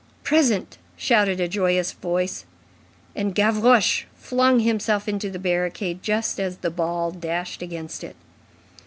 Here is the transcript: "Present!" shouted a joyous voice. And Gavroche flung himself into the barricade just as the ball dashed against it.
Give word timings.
"Present!" 0.23 0.79
shouted 0.97 1.39
a 1.39 1.47
joyous 1.47 1.91
voice. 1.91 2.45
And 3.15 3.35
Gavroche 3.35 4.05
flung 4.15 4.61
himself 4.61 5.07
into 5.07 5.29
the 5.29 5.37
barricade 5.37 6.01
just 6.01 6.39
as 6.39 6.57
the 6.57 6.71
ball 6.71 7.11
dashed 7.11 7.61
against 7.61 8.03
it. 8.03 8.15